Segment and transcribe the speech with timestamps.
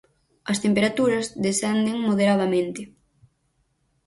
[0.51, 2.81] As temperaturas descenden moderadamente.